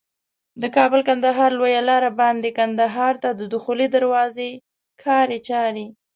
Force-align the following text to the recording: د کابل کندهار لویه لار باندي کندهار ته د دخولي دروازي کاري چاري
د 0.61 0.63
کابل 0.77 1.01
کندهار 1.09 1.49
لویه 1.59 1.81
لار 1.89 2.03
باندي 2.19 2.51
کندهار 2.59 3.13
ته 3.23 3.29
د 3.39 3.41
دخولي 3.53 3.87
دروازي 3.95 4.51
کاري 5.03 5.39
چاري 5.47 5.85